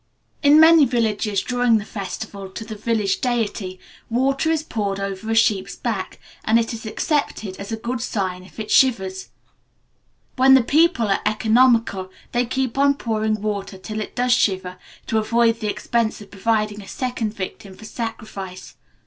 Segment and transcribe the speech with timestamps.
[0.41, 5.35] In many villages, during the festival to the village deity, water is poured over a
[5.35, 9.29] sheep's back, and it is accepted as a good sign if it shivers.
[10.37, 15.19] "When the people are economical, they keep on pouring water till it does shiver, to
[15.19, 18.77] avoid the expense of providing a second victim for sacrifice.